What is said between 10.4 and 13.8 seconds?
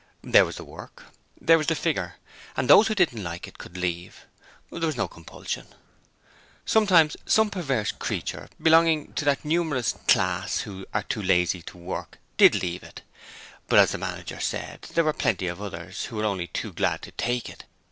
who are too lazy to work DID leave it! But